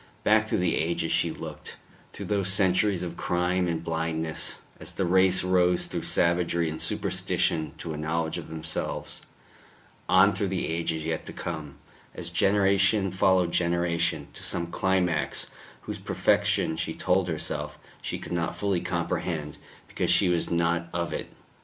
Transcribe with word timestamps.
Back 0.23 0.47
through 0.47 0.57
the 0.57 0.77
ages 0.77 1.11
she 1.11 1.29
looked, 1.29 1.77
through 2.11 2.25
those 2.25 2.49
centuries 2.51 3.03
of 3.03 3.15
crime 3.15 3.67
and 3.67 3.83
blindness, 3.83 4.61
as 4.79 4.93
the 4.93 5.05
race 5.05 5.43
rose 5.43 5.85
through 5.85 6.01
savagery 6.01 6.67
and 6.71 6.81
superstition 6.81 7.73
to 7.77 7.93
a 7.93 7.97
knowledge 7.97 8.39
of 8.39 8.47
themselves; 8.49 9.21
on 10.09 10.33
through 10.33 10.47
the 10.47 10.65
ages 10.65 11.05
yet 11.05 11.27
to 11.27 11.33
come, 11.33 11.75
as 12.15 12.31
generation 12.31 13.11
followed 13.11 13.51
generation 13.51 14.29
to 14.33 14.41
some 14.41 14.71
climax 14.71 15.45
whose 15.81 15.99
perfection, 15.99 16.75
she 16.77 16.95
told 16.95 17.27
herself, 17.27 17.77
she 18.01 18.17
could 18.17 18.31
not 18.33 18.57
fully 18.57 18.81
comprehend 18.81 19.59
because 19.87 20.09
she 20.09 20.29
was 20.29 20.49
not 20.49 20.87
of 20.95 21.13
it. 21.13 21.29